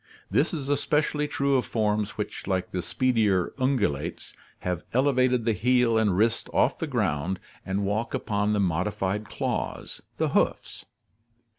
[0.31, 5.95] This is especially true of forms which, like the speedier ungulates, have elevated the heel
[5.95, 10.85] and wrist off the ground and walk upon the modi fied claws, the hoofs.